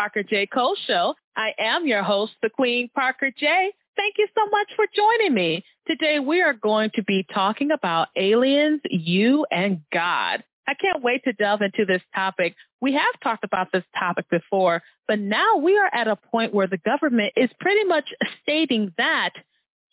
[0.00, 0.46] Parker J.
[0.46, 1.14] Cole Show.
[1.36, 3.70] I am your host, the Queen Parker J.
[3.98, 5.62] Thank you so much for joining me.
[5.86, 10.42] Today we are going to be talking about aliens, you, and God.
[10.66, 12.54] I can't wait to delve into this topic.
[12.80, 16.66] We have talked about this topic before, but now we are at a point where
[16.66, 18.08] the government is pretty much
[18.42, 19.32] stating that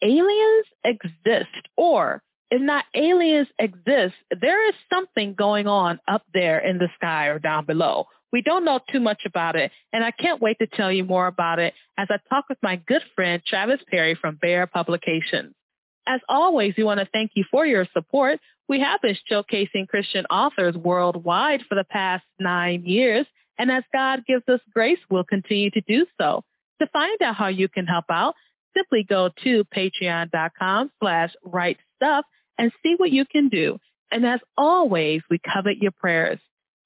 [0.01, 6.77] aliens exist or if not aliens exist, there is something going on up there in
[6.77, 8.07] the sky or down below.
[8.31, 11.27] We don't know too much about it, and I can't wait to tell you more
[11.27, 15.53] about it as I talk with my good friend Travis Perry from Bear Publications.
[16.05, 18.39] As always, we want to thank you for your support.
[18.67, 23.25] We have been showcasing Christian authors worldwide for the past nine years,
[23.57, 26.43] and as God gives us grace, we'll continue to do so.
[26.81, 28.35] To find out how you can help out,
[28.75, 32.25] simply go to patreon.com slash write stuff
[32.57, 33.79] and see what you can do.
[34.11, 36.39] And as always, we covet your prayers.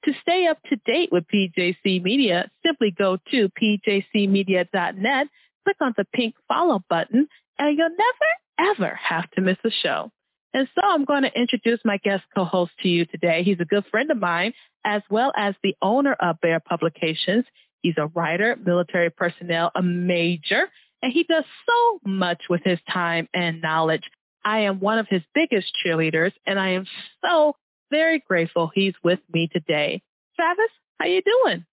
[0.05, 5.27] To stay up to date with PJC Media, simply go to pjcmedia.net,
[5.63, 7.27] click on the pink follow button,
[7.59, 10.11] and you'll never, ever have to miss a show.
[10.53, 13.43] And so I'm going to introduce my guest co-host to you today.
[13.43, 17.45] He's a good friend of mine, as well as the owner of Bear Publications.
[17.81, 20.67] He's a writer, military personnel, a major,
[21.01, 24.03] and he does so much with his time and knowledge.
[24.43, 26.85] I am one of his biggest cheerleaders, and I am
[27.23, 27.55] so
[27.91, 30.01] very grateful he's with me today.
[30.35, 31.65] Travis, how you doing?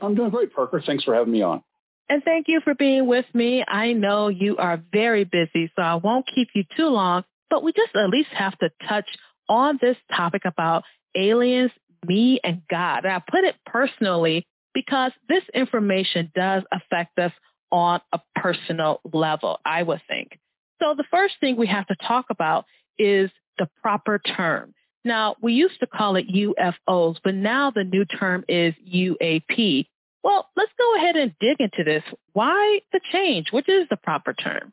[0.00, 0.82] I'm doing great, Parker.
[0.84, 1.62] Thanks for having me on.
[2.08, 3.64] And thank you for being with me.
[3.68, 7.72] I know you are very busy, so I won't keep you too long, but we
[7.72, 9.06] just at least have to touch
[9.48, 10.84] on this topic about
[11.14, 11.70] aliens,
[12.06, 13.04] me, and God.
[13.04, 17.32] And I put it personally because this information does affect us
[17.70, 20.38] on a personal level, I would think.
[20.80, 22.64] So the first thing we have to talk about
[22.98, 24.72] is the proper term.
[25.04, 29.86] Now, we used to call it UFOs, but now the new term is UAP.
[30.22, 32.02] Well, let's go ahead and dig into this.
[32.32, 33.52] Why the change?
[33.52, 34.72] Which is the proper term?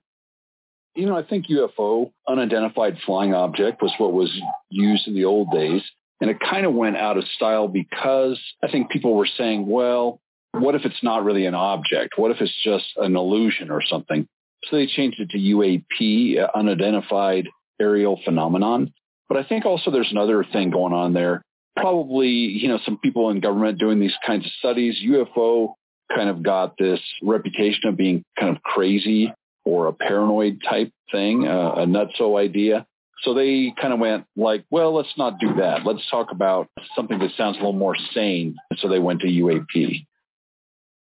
[0.96, 4.32] You know, I think UFO, unidentified flying object, was what was
[4.70, 5.82] used in the old days.
[6.22, 10.22] And it kind of went out of style because I think people were saying, well,
[10.54, 12.18] what if it's not really an object?
[12.18, 14.28] What if it's just an illusion or something?
[14.66, 17.50] So they changed it to UAP, uh, unidentified
[17.80, 18.94] aerial phenomenon.
[19.28, 21.42] But I think also there's another thing going on there.
[21.76, 25.74] Probably, you know, some people in government doing these kinds of studies, UFO
[26.16, 29.34] kind of got this reputation of being kind of crazy
[29.66, 32.86] or a paranoid type thing, uh, a nutso idea.
[33.24, 35.86] So they kind of went like, well, let's not do that.
[35.86, 38.56] Let's talk about something that sounds a little more sane.
[38.78, 40.06] So they went to UAP.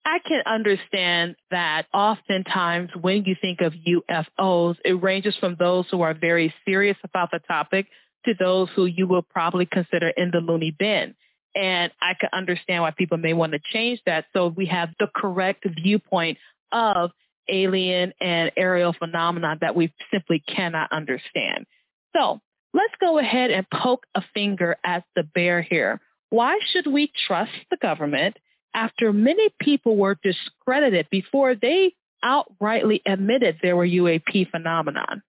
[0.06, 6.00] I can understand that oftentimes when you think of UFOs, it ranges from those who
[6.02, 7.88] are very serious about the topic
[8.24, 11.16] to those who you will probably consider in the loony bin.
[11.56, 15.08] And I can understand why people may want to change that so we have the
[15.12, 16.38] correct viewpoint
[16.70, 17.10] of
[17.48, 21.66] alien and aerial phenomena that we simply cannot understand.
[22.14, 22.40] So
[22.72, 26.00] let's go ahead and poke a finger at the bear here.
[26.30, 28.36] Why should we trust the government
[28.76, 35.22] after many people were discredited before they outrightly admitted there were UAP phenomenon.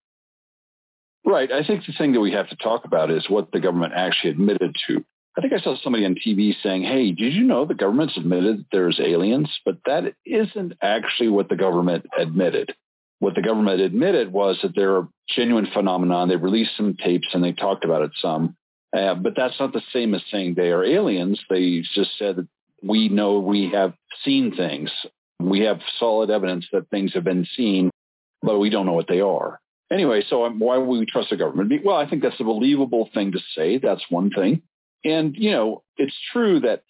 [1.26, 1.52] Right.
[1.52, 4.32] I think the thing that we have to talk about is what the government actually
[4.32, 5.04] admitted to.
[5.38, 8.66] I think I saw somebody on TV saying, hey, did you know the government's admitted
[8.72, 9.50] there's aliens?
[9.66, 12.74] But that isn't actually what the government admitted.
[13.20, 16.30] What the government admitted was that there are genuine phenomenon.
[16.30, 18.56] They released some tapes and they talked about it some.
[18.96, 21.40] Uh, but that's not the same as saying they are aliens.
[21.50, 22.48] They just said that
[22.84, 23.94] we know we have
[24.24, 24.92] seen things.
[25.40, 27.92] We have solid evidence that things have been seen,
[28.42, 29.60] but we don't know what they are.
[29.92, 31.72] Anyway, so why would we trust the government?
[31.84, 33.78] Well, I think that's a believable thing to say.
[33.78, 34.62] That's one thing.
[35.06, 36.84] And, you know, it's true that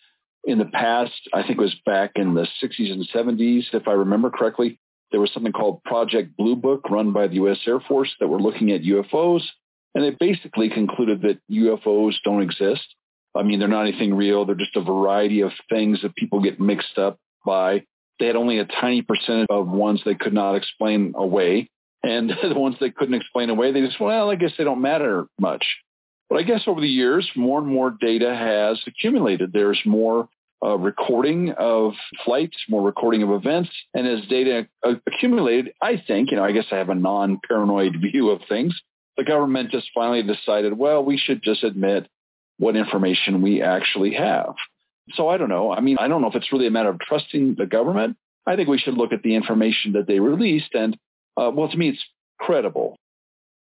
[0.44, 3.92] in the past, I think it was back in the 60s and 70s, if I
[3.92, 4.80] remember correctly,
[5.12, 7.60] there was something called Project Blue Book run by the U.S.
[7.68, 9.44] Air Force that were looking at UFOs.
[9.94, 12.84] And they basically concluded that UFOs don't exist.
[13.38, 14.46] I mean, they're not anything real.
[14.46, 17.84] They're just a variety of things that people get mixed up by.
[18.20, 21.70] They had only a tiny percentage of ones they could not explain away.
[22.04, 25.26] And the ones they couldn't explain away, they just, well, I guess they don't matter
[25.40, 25.66] much.
[26.30, 29.54] But I guess over the years, more and more data has accumulated.
[29.54, 30.28] There's more
[30.64, 31.94] uh, recording of
[32.26, 33.70] flights, more recording of events.
[33.94, 38.30] And as data accumulated, I think, you know, I guess I have a non-paranoid view
[38.32, 38.80] of things.
[39.16, 42.08] The government just finally decided, well, we should just admit
[42.58, 44.56] what information we actually have.
[45.14, 45.72] So I don't know.
[45.72, 48.18] I mean, I don't know if it's really a matter of trusting the government.
[48.46, 50.98] I think we should look at the information that they released and,
[51.38, 52.04] uh, well, to me, it's
[52.40, 52.98] credible.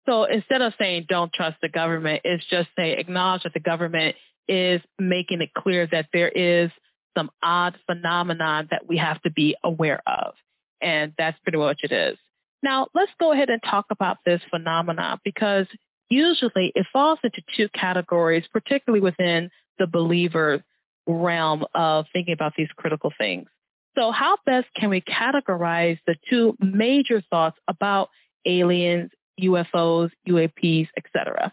[0.06, 4.16] So instead of saying don't trust the government, it's just say acknowledge that the government
[4.46, 6.70] is making it clear that there is
[7.16, 10.34] some odd phenomenon that we have to be aware of.
[10.82, 12.18] And that's pretty much it is.
[12.62, 15.66] Now, let's go ahead and talk about this phenomenon because
[16.10, 20.62] usually it falls into two categories, particularly within the believer
[21.06, 23.48] realm of thinking about these critical things.
[23.96, 28.10] So how best can we categorize the two major thoughts about
[28.44, 29.10] aliens,
[29.40, 31.52] UFOs, UAPs, etc.?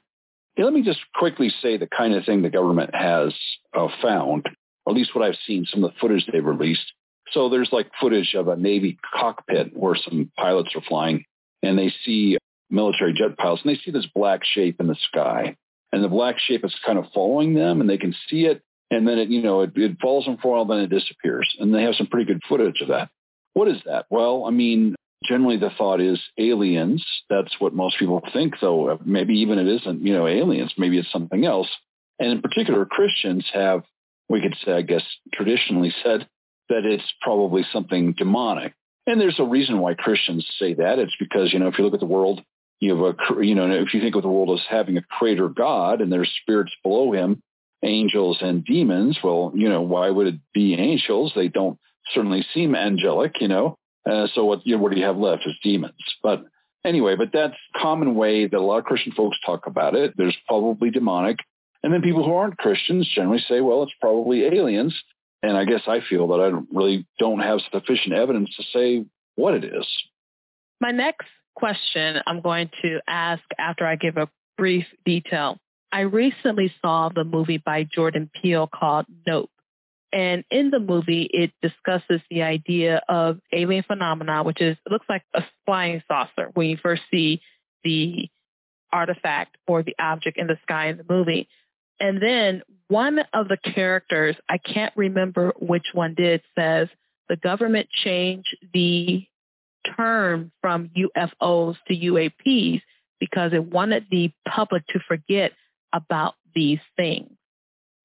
[0.58, 3.34] Yeah, let me just quickly say the kind of thing the government has
[3.74, 4.48] uh, found,
[4.86, 6.92] or at least what I've seen, some of the footage they've released.
[7.32, 11.24] So there's like footage of a Navy cockpit where some pilots are flying
[11.64, 12.38] and they see
[12.72, 15.56] military jet pilots and they see this black shape in the sky.
[15.92, 18.62] And the black shape is kind of following them and they can see it.
[18.90, 21.54] And then it, you know, it, it falls them for a while, then it disappears.
[21.60, 23.10] And they have some pretty good footage of that.
[23.54, 24.06] What is that?
[24.10, 27.06] Well, I mean, generally the thought is aliens.
[27.30, 29.00] That's what most people think, though.
[29.06, 30.74] Maybe even it isn't, you know, aliens.
[30.78, 31.70] Maybe it's something else.
[32.20, 33.84] And in particular, Christians have,
[34.30, 35.04] we could say, I guess,
[35.34, 36.28] traditionally said
[36.70, 38.74] that it's probably something demonic.
[39.08, 41.00] And there's a reason why Christians say that.
[41.00, 42.42] It's because, you know, if you look at the world,
[42.82, 45.48] you have a, you know, if you think of the world as having a creator
[45.48, 47.42] God and there's spirits below him,
[47.84, 51.32] angels and demons, well, you know, why would it be angels?
[51.36, 51.80] They don't
[52.14, 53.78] certainly seem angelic, you know.
[54.10, 55.94] Uh, so what, you know, what do you have left is demons.
[56.24, 56.44] But
[56.84, 60.16] anyway, but that's common way that a lot of Christian folks talk about it.
[60.18, 61.38] There's probably demonic.
[61.84, 64.96] And then people who aren't Christians generally say, well, it's probably aliens.
[65.44, 69.06] And I guess I feel that I really don't have sufficient evidence to say
[69.36, 69.88] what it is.
[70.80, 71.28] My next
[71.62, 74.28] question I'm going to ask after I give a
[74.58, 75.60] brief detail.
[75.92, 79.52] I recently saw the movie by Jordan Peele called Nope.
[80.12, 85.06] And in the movie, it discusses the idea of alien phenomena, which is it looks
[85.08, 87.42] like a flying saucer when you first see
[87.84, 88.28] the
[88.92, 91.48] artifact or the object in the sky in the movie.
[92.00, 96.88] And then one of the characters, I can't remember which one did, says
[97.30, 99.28] the government changed the
[99.96, 102.82] term from UFOs to UAPs
[103.20, 105.52] because it wanted the public to forget
[105.94, 107.32] about these things.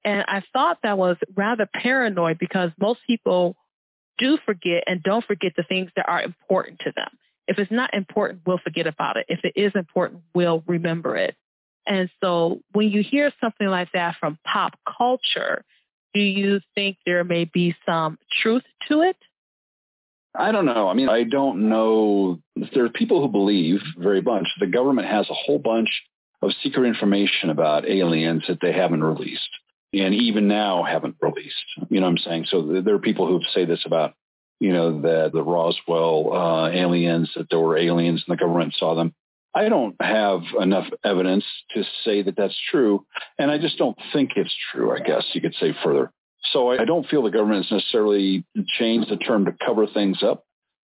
[0.05, 3.57] And I thought that was rather paranoid because most people
[4.19, 7.09] do forget and don't forget the things that are important to them.
[7.49, 9.27] If it's not important, we'll forget about it.
[9.29, 11.37] If it is important, we'll remember it.
[11.87, 15.65] And so when you hear something like that from pop culture,
[16.15, 19.17] do you think there may be some truth to it?
[20.39, 20.89] I don't know.
[20.89, 22.41] I mean, I don't know.
[22.75, 25.89] There are people who believe very much the government has a whole bunch
[26.43, 29.49] of secret information about aliens that they haven't released
[29.93, 31.55] and even now haven't released.
[31.89, 32.47] You know what I'm saying?
[32.51, 34.15] So there are people who say this about,
[34.61, 38.95] you know, the, the Roswell uh, aliens, that there were aliens and the government saw
[38.95, 39.15] them.
[39.55, 41.45] I don't have enough evidence
[41.75, 43.07] to say that that's true.
[43.39, 46.13] And I just don't think it's true, I guess you could say further.
[46.53, 48.45] So I don't feel the government has necessarily
[48.79, 50.45] changed the term to cover things up.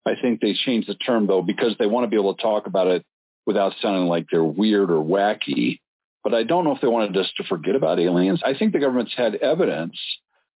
[0.05, 2.65] I think they changed the term though because they want to be able to talk
[2.67, 3.05] about it
[3.45, 5.79] without sounding like they're weird or wacky.
[6.23, 8.41] But I don't know if they wanted us to forget about aliens.
[8.45, 9.97] I think the government's had evidence.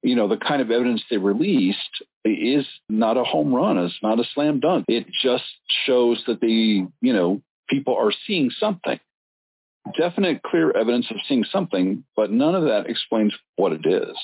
[0.03, 3.77] You know, the kind of evidence they released is not a home run.
[3.77, 4.85] It's not a slam dunk.
[4.87, 5.43] It just
[5.85, 8.99] shows that the, you know, people are seeing something.
[9.97, 14.15] Definite, clear evidence of seeing something, but none of that explains what it is.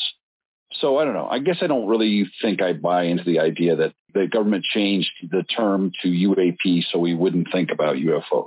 [0.74, 1.28] So I don't know.
[1.28, 5.12] I guess I don't really think I buy into the idea that the government changed
[5.30, 8.46] the term to UAP so we wouldn't think about UFOs.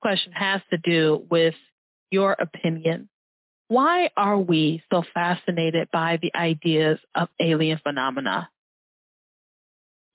[0.00, 1.54] Question has to do with
[2.10, 3.08] your opinion.
[3.68, 8.50] Why are we so fascinated by the ideas of alien phenomena?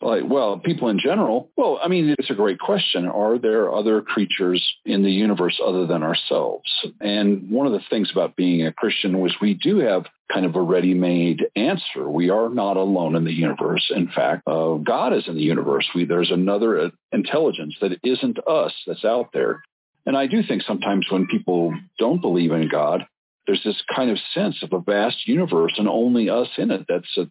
[0.02, 1.50] Well, people in general.
[1.58, 3.08] Well, I mean, it's a great question.
[3.08, 6.70] Are there other creatures in the universe other than ourselves?
[7.02, 10.56] And one of the things about being a Christian was we do have kind of
[10.56, 12.08] a ready-made answer.
[12.10, 13.92] We are not alone in the universe.
[13.96, 15.88] In fact, uh, God is in the universe.
[15.96, 19.64] We, there's another uh, intelligence that isn't us that's out there.
[20.06, 23.06] And I do think sometimes when people don't believe in God,
[23.46, 26.86] there's this kind of sense of a vast universe and only us in it.
[26.88, 27.28] That's a,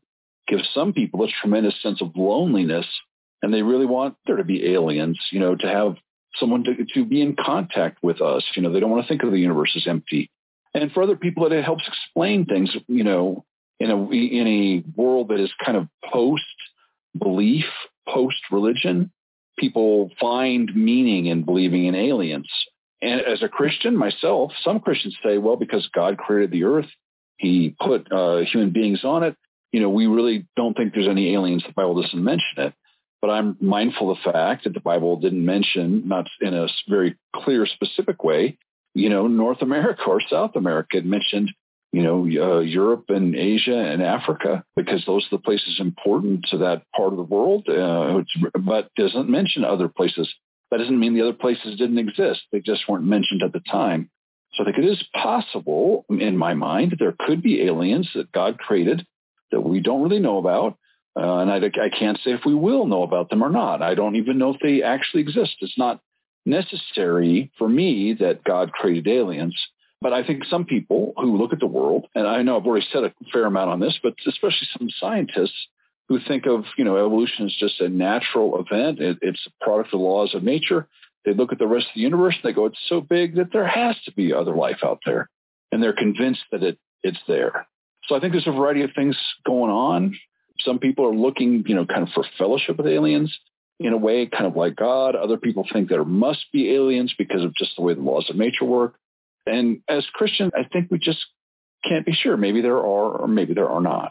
[0.47, 2.87] gives some people a tremendous sense of loneliness,
[3.43, 5.97] and they really want there to be aliens, you know, to have
[6.39, 8.45] someone to, to be in contact with us.
[8.55, 10.31] You know, they don't want to think of the universe as empty.
[10.75, 13.45] And for other people, it helps explain things, you know,
[13.79, 16.45] in a in a world that is kind of post
[17.19, 17.65] belief,
[18.09, 19.11] post religion
[19.59, 22.51] people find meaning in believing in aliens.
[23.03, 26.87] And as a Christian myself, some Christians say, well, because God created the earth,
[27.37, 29.37] he put uh, human beings on it.
[29.77, 31.63] You know, we really don't think there's any aliens.
[31.63, 32.73] The Bible doesn't mention it.
[33.21, 37.15] But I'm mindful of the fact that the Bible didn't mention, not in a very
[37.35, 38.57] clear, specific way,
[38.95, 40.97] you know, North America or South America.
[40.97, 41.53] It mentioned,
[41.93, 46.57] you know, uh, Europe and Asia and Africa, because those are the places important to
[46.65, 48.23] that part of the world, uh,
[48.59, 50.33] but doesn't mention other places.
[50.71, 52.41] That doesn't mean the other places didn't exist.
[52.51, 54.09] They just weren't mentioned at the time.
[54.55, 58.33] So I think it is possible, in my mind, that there could be aliens that
[58.33, 59.07] God created
[59.51, 60.79] that we don't really know about.
[61.19, 63.83] Uh, and I, I can't say if we will know about them or not.
[63.83, 65.57] I don't even know if they actually exist.
[65.61, 66.01] It's not
[66.45, 69.57] necessary for me that God created aliens.
[70.01, 72.87] But I think some people who look at the world, and I know I've already
[72.93, 75.57] said a fair amount on this, but especially some scientists
[76.09, 79.01] who think of, you know, evolution as just a natural event.
[79.01, 80.87] It, it's a product of the laws of nature.
[81.25, 83.53] They look at the rest of the universe and they go, it's so big that
[83.53, 85.29] there has to be other life out there.
[85.73, 87.67] And they're convinced that it, it's there.
[88.07, 90.17] So I think there's a variety of things going on.
[90.61, 93.37] Some people are looking, you know, kind of for fellowship with aliens
[93.79, 95.15] in a way, kind of like God.
[95.15, 98.37] Other people think there must be aliens because of just the way the laws of
[98.37, 98.95] nature work.
[99.45, 101.19] And as Christians, I think we just
[101.85, 102.37] can't be sure.
[102.37, 102.83] Maybe there are,
[103.19, 104.11] or maybe there are not.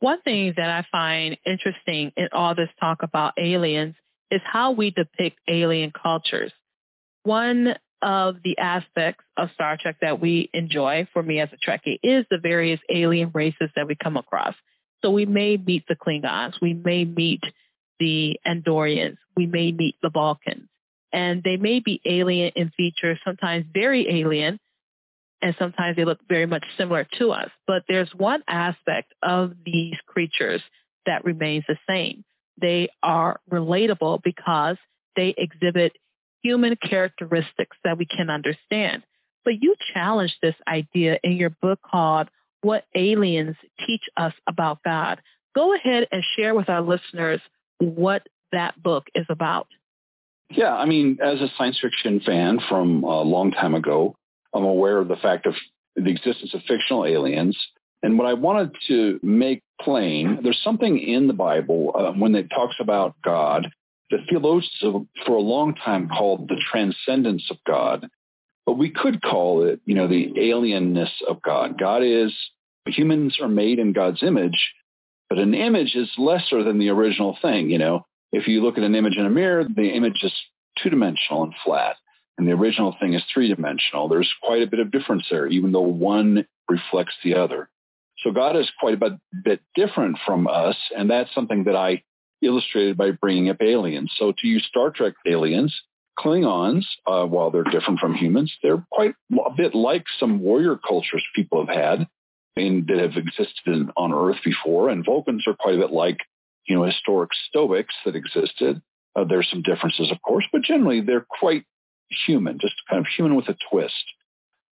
[0.00, 3.94] One thing that I find interesting in all this talk about aliens
[4.30, 6.52] is how we depict alien cultures.
[7.22, 11.98] One of the aspects of Star Trek that we enjoy, for me as a Trekkie,
[12.02, 14.54] is the various alien races that we come across.
[15.02, 17.42] So we may meet the Klingons, we may meet
[17.98, 20.68] the Andorians, we may meet the Vulcans
[21.12, 24.58] and they may be alien in feature, sometimes very alien,
[25.42, 27.50] and sometimes they look very much similar to us.
[27.66, 30.62] But there's one aspect of these creatures
[31.06, 32.24] that remains the same.
[32.60, 34.76] They are relatable because
[35.16, 35.92] they exhibit
[36.42, 39.02] human characteristics that we can understand.
[39.44, 42.28] But you challenge this idea in your book called
[42.60, 43.56] What Aliens
[43.86, 45.20] Teach Us About God.
[45.54, 47.40] Go ahead and share with our listeners
[47.78, 49.66] what that book is about.
[50.50, 54.14] Yeah, I mean, as a science fiction fan from a long time ago,
[54.54, 55.54] I'm aware of the fact of
[55.96, 57.56] the existence of fictional aliens.
[58.02, 62.48] And what I wanted to make plain, there's something in the Bible uh, when it
[62.50, 63.70] talks about God
[64.12, 68.08] that theologians for a long time called the transcendence of God.
[68.64, 71.78] But we could call it, you know, the alienness of God.
[71.80, 72.32] God is,
[72.86, 74.72] humans are made in God's image,
[75.28, 78.06] but an image is lesser than the original thing, you know.
[78.30, 80.32] If you look at an image in a mirror, the image is
[80.80, 81.96] two-dimensional and flat,
[82.38, 84.08] and the original thing is three-dimensional.
[84.08, 87.68] There's quite a bit of difference there, even though one reflects the other.
[88.18, 92.04] So God is quite a bit different from us, and that's something that I
[92.42, 94.12] illustrated by bringing up aliens.
[94.16, 95.74] So to use Star Trek aliens,
[96.18, 101.24] Klingons, uh, while they're different from humans, they're quite a bit like some warrior cultures
[101.34, 102.08] people have had
[102.56, 104.90] and that have existed in, on Earth before.
[104.90, 106.18] And Vulcans are quite a bit like
[106.66, 108.82] you know, historic Stoics that existed.
[109.16, 111.64] Uh, there's some differences, of course, but generally they're quite
[112.26, 114.04] human, just kind of human with a twist.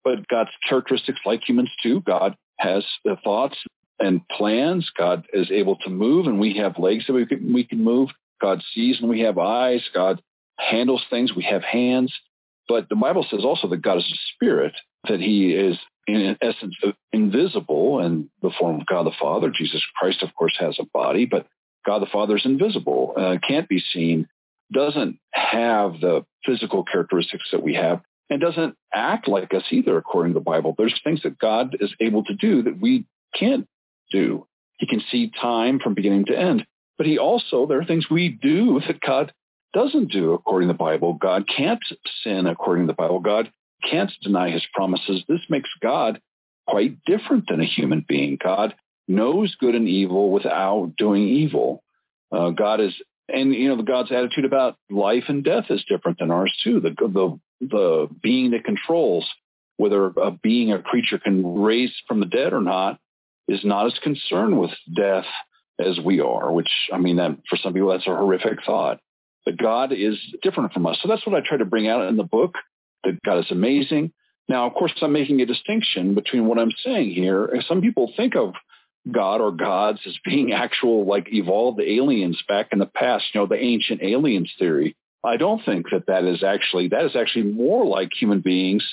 [0.05, 2.01] But God's characteristics like humans too.
[2.01, 3.57] God has the thoughts
[4.01, 4.91] and plans.
[4.97, 8.11] God is able to move and we have legs that we can, we can move.
[8.41, 9.83] God sees and we have eyes.
[9.95, 10.23] God
[10.59, 11.35] handles things.
[11.35, 12.13] We have hands.
[12.69, 14.75] But the Bible says also that God is a spirit,
[15.09, 16.77] that he is in essence
[17.13, 19.51] invisible in the form of God the Father.
[19.51, 21.47] Jesus Christ, of course, has a body, but
[21.87, 24.29] God the Father is invisible, uh, can't be seen,
[24.73, 28.01] doesn't have the physical characteristics that we have,
[28.31, 30.75] and doesn't act like us either, according to the Bible.
[30.77, 33.67] There's things that God is able to do that we can't
[34.11, 34.47] do.
[34.79, 36.67] He can see time from beginning to end.
[36.97, 39.33] But he also, there are things we do that God
[39.73, 41.15] doesn't do according to the Bible.
[41.15, 41.83] God can't
[42.25, 43.21] sin according to the Bible.
[43.21, 43.53] God
[43.89, 45.23] can't deny his promises.
[45.29, 46.21] This makes God
[46.67, 48.39] quite different than a human being.
[48.43, 48.75] God
[49.07, 51.83] knows good and evil without doing evil.
[52.31, 52.95] Uh, God is,
[53.29, 56.81] and you know, God's attitude about life and death is different than ours too.
[56.81, 59.29] The the the being that controls
[59.77, 62.99] whether a being, a creature can raise from the dead or not,
[63.49, 65.27] is not as concerned with death
[65.81, 66.53] as we are.
[66.53, 69.01] Which I mean, that for some people that's a horrific thought.
[69.45, 70.99] But God is different from us.
[71.03, 72.55] So that's what I try to bring out in the book.
[73.05, 74.13] That God is amazing.
[74.49, 77.51] Now, of course, I'm making a distinction between what I'm saying here.
[77.67, 78.55] Some people think of
[79.11, 83.47] God or gods as being actual like evolved aliens back in the past, you know,
[83.47, 84.97] the ancient aliens theory.
[85.25, 88.85] I don't think that that is actually, that is actually more like human beings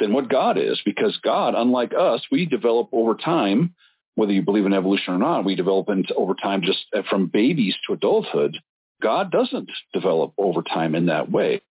[0.00, 3.74] than what God is because God, unlike us, we develop over time,
[4.14, 7.26] whether you believe in evolution or not, we develop into over time just uh, from
[7.26, 8.58] babies to adulthood.
[9.02, 11.62] God doesn't develop over time in that way.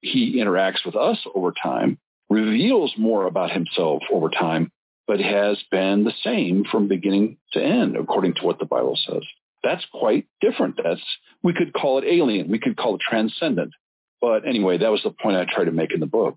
[0.00, 1.98] He interacts with us over time,
[2.28, 4.70] reveals more about himself over time,
[5.06, 9.22] but has been the same from beginning to end, according to what the Bible says.
[9.62, 10.78] That's quite different.
[10.82, 11.00] That's
[11.42, 12.50] we could call it alien.
[12.50, 13.72] We could call it transcendent.
[14.20, 16.36] But anyway, that was the point I tried to make in the book.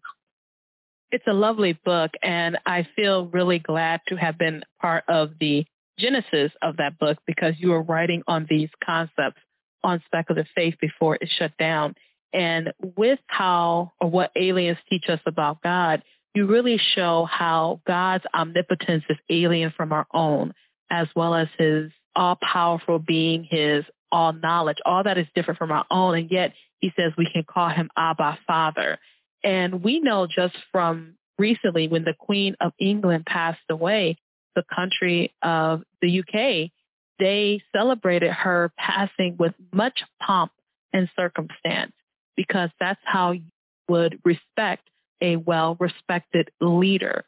[1.12, 5.66] It's a lovely book, and I feel really glad to have been part of the
[5.98, 9.40] genesis of that book because you were writing on these concepts
[9.84, 11.96] on speculative faith before it shut down.
[12.34, 16.04] And with how or what aliens teach us about God,
[16.36, 20.54] you really show how God's omnipotence is alien from our own,
[20.90, 25.72] as well as his all powerful being, his all knowledge, all that is different from
[25.72, 26.18] our own.
[26.18, 29.00] And yet he says we can call him Abba Father.
[29.44, 34.17] And we know just from recently when the Queen of England passed away,
[34.56, 36.72] the country of the UK,
[37.20, 40.51] they celebrated her passing with much pomp
[40.94, 41.94] and circumstance
[42.36, 43.44] because that's how you
[43.88, 44.89] would respect
[45.22, 47.25] a well-respected leader.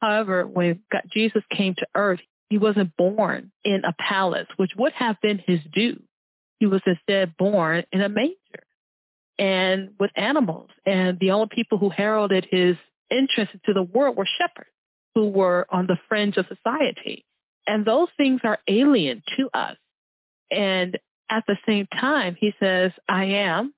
[0.00, 4.92] However, when God, Jesus came to earth, he wasn't born in a palace, which would
[4.92, 6.02] have been his due.
[6.58, 8.64] He was instead born in a manger
[9.38, 10.70] and with animals.
[10.84, 12.76] And the only people who heralded his
[13.10, 14.70] entrance into the world were shepherds
[15.14, 17.24] who were on the fringe of society.
[17.66, 19.76] And those things are alien to us.
[20.50, 20.98] And
[21.30, 23.74] at the same time, he says, I am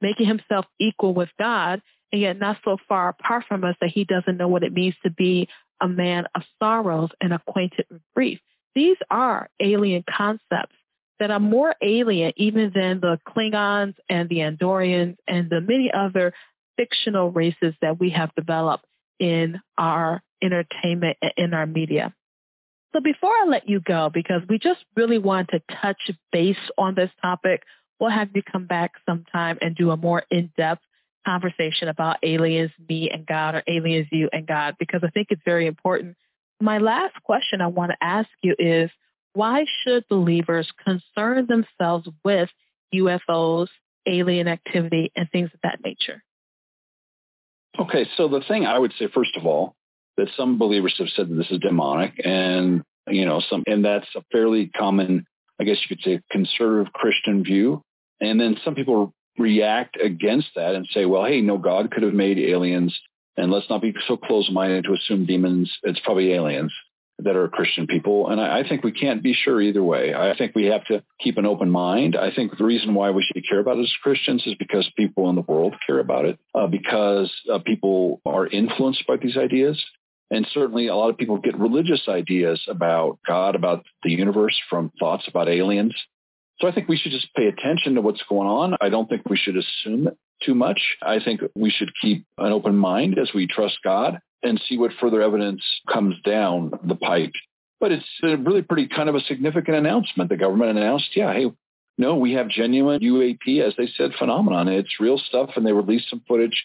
[0.00, 4.04] making himself equal with God and yet not so far apart from us that he
[4.04, 5.48] doesn't know what it means to be
[5.80, 8.40] a man of sorrows and acquainted with grief.
[8.74, 10.74] These are alien concepts
[11.18, 16.32] that are more alien even than the Klingons and the Andorians and the many other
[16.76, 18.84] fictional races that we have developed
[19.18, 22.14] in our entertainment and in our media.
[22.94, 25.98] So before I let you go, because we just really want to touch
[26.32, 27.64] base on this topic,
[27.98, 30.82] we'll have you come back sometime and do a more in-depth
[31.26, 35.42] conversation about aliens, me and God, or aliens, you and God, because I think it's
[35.44, 36.16] very important.
[36.60, 38.90] My last question I want to ask you is,
[39.38, 42.48] why should believers concern themselves with
[42.92, 43.68] UFOs,
[44.04, 46.24] alien activity, and things of that nature?
[47.78, 49.76] Okay, so the thing I would say, first of all,
[50.16, 54.08] that some believers have said that this is demonic, and you know, some, and that's
[54.16, 55.24] a fairly common,
[55.60, 57.82] I guess you could say, conservative Christian view.
[58.20, 62.12] And then some people react against that and say, well, hey, no, God could have
[62.12, 62.98] made aliens,
[63.36, 65.72] and let's not be so close-minded to assume demons.
[65.84, 66.72] It's probably aliens
[67.20, 68.28] that are Christian people.
[68.30, 70.14] And I, I, think we can't be sure either way.
[70.14, 72.16] I think we have to keep an open mind.
[72.16, 75.28] I think the reason why we should care about it as Christians is because people
[75.28, 79.82] in the world care about it, uh, because uh, people are influenced by these ideas.
[80.30, 84.92] And certainly a lot of people get religious ideas about God, about the universe from
[84.98, 85.94] thoughts about aliens.
[86.60, 88.76] So I think we should just pay attention to what's going on.
[88.80, 90.10] I don't think we should assume
[90.44, 90.80] too much.
[91.02, 94.92] I think we should keep an open mind as we trust God and see what
[95.00, 97.32] further evidence comes down the pipe.
[97.80, 100.30] But it's a really pretty kind of a significant announcement.
[100.30, 101.46] The government announced, yeah, hey,
[101.96, 104.68] no, we have genuine UAP, as they said, phenomenon.
[104.68, 106.64] It's real stuff, and they released some footage.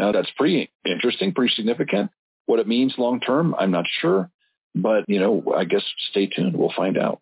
[0.00, 2.10] Uh, that's pretty interesting, pretty significant.
[2.46, 4.30] What it means long term, I'm not sure.
[4.74, 6.56] But, you know, I guess stay tuned.
[6.56, 7.20] We'll find out.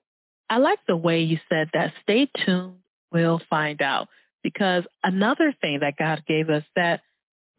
[0.49, 1.93] I like the way you said that.
[2.05, 2.77] Stay tuned.
[3.13, 4.09] We'll find out.
[4.43, 7.03] Because another thing that God gave us that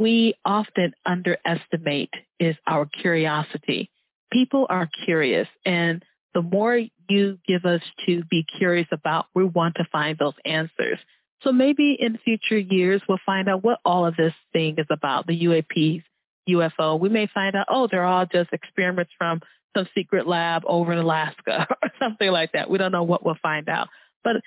[0.02, 3.90] we often underestimate is our curiosity.
[4.32, 9.76] People are curious and the more you give us to be curious about, we want
[9.76, 10.98] to find those answers.
[11.44, 15.28] So maybe in future years, we'll find out what all of this thing is about,
[15.28, 16.04] the UAPs,
[16.50, 17.00] UFO.
[17.00, 19.42] We may find out, oh, they're all just experiments from
[19.76, 22.70] some secret lab over in Alaska or something like that.
[22.70, 23.90] We don't know what we'll find out.
[24.24, 24.38] But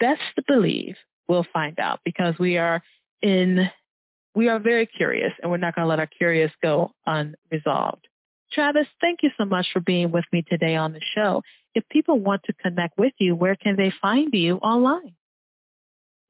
[0.00, 0.96] best believe
[1.28, 2.82] we'll find out because we are
[3.22, 3.70] in
[4.38, 8.06] we are very curious and we're not going to let our curious go unresolved.
[8.52, 11.42] Travis, thank you so much for being with me today on the show.
[11.74, 15.16] If people want to connect with you, where can they find you online?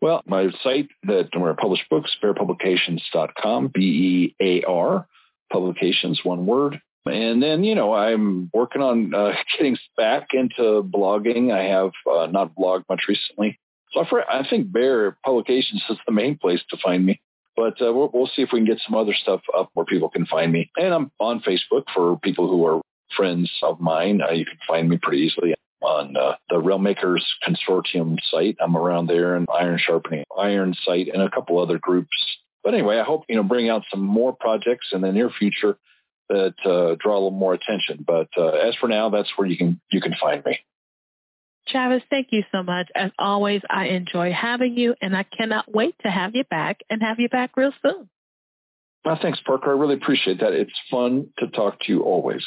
[0.01, 5.07] Well, my site that where I publish books, bearpublications.com, B-E-A-R,
[5.53, 6.81] publications, one word.
[7.05, 11.53] And then, you know, I'm working on uh, getting back into blogging.
[11.53, 13.61] I have uh, not blogged much recently.
[13.93, 17.21] So I think Bear Publications is the main place to find me.
[17.59, 20.09] But uh, we'll, we'll see if we can get some other stuff up where people
[20.09, 20.71] can find me.
[20.77, 22.81] And I'm on Facebook for people who are
[23.17, 24.21] friends of mine.
[24.23, 28.57] Uh, you can find me pretty easily on uh, the Realm Makers Consortium site.
[28.61, 32.17] I'm around there and Iron Sharpening Iron site and a couple other groups.
[32.63, 35.79] But anyway, I hope, you know, bring out some more projects in the near future
[36.29, 38.05] that uh, draw a little more attention.
[38.07, 40.61] But uh, as for now, that's where you can you can find me.
[41.69, 42.89] Travis, thank you so much.
[42.95, 47.03] As always, I enjoy having you, and I cannot wait to have you back and
[47.03, 48.09] have you back real soon.
[49.05, 49.71] Well, thanks, Parker.
[49.71, 50.53] I really appreciate that.
[50.53, 52.45] It's fun to talk to you always.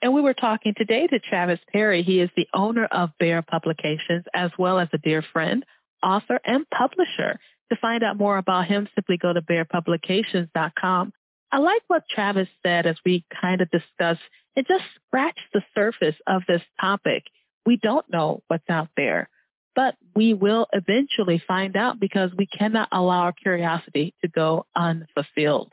[0.00, 2.02] And we were talking today to Travis Perry.
[2.02, 5.64] He is the owner of Bear Publications, as well as a dear friend,
[6.02, 7.40] author, and publisher.
[7.70, 11.12] To find out more about him, simply go to bearpublications.com.
[11.50, 14.22] I like what Travis said as we kind of discussed
[14.54, 17.24] and just scratch the surface of this topic.
[17.66, 19.28] We don't know what's out there,
[19.74, 25.72] but we will eventually find out because we cannot allow our curiosity to go unfulfilled.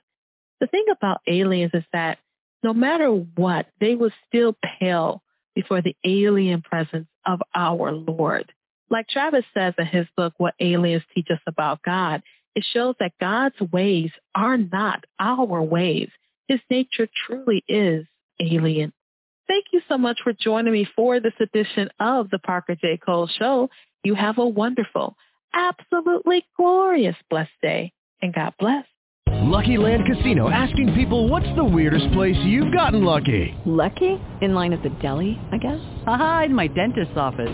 [0.59, 2.19] The thing about aliens is that
[2.63, 5.21] no matter what, they will still pale
[5.53, 8.51] before the alien presence of our Lord.
[8.89, 12.21] Like Travis says in his book, What Aliens Teach Us About God,
[12.55, 16.09] it shows that God's ways are not our ways.
[16.47, 18.05] His nature truly is
[18.39, 18.93] alien.
[19.47, 22.97] Thank you so much for joining me for this edition of the Parker J.
[22.97, 23.69] Cole Show.
[24.03, 25.15] You have a wonderful,
[25.53, 28.85] absolutely glorious, blessed day, and God bless.
[29.27, 33.55] Lucky Land Casino asking people what's the weirdest place you've gotten lucky?
[33.65, 34.19] Lucky?
[34.41, 35.79] In line at the deli, I guess?
[36.07, 37.53] Aha, in my dentist's office.